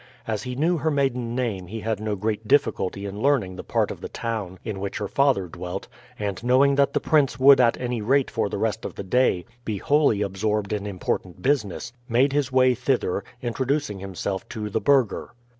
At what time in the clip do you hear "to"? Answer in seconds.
14.49-14.71